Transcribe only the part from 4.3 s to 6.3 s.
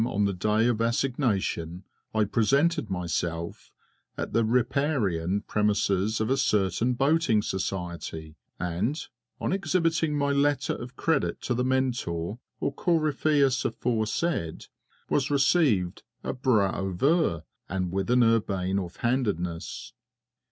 the riparian premises